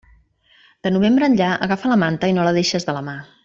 [0.87, 3.17] De novembre enllà, agafa la manta i no la deixes de la mà.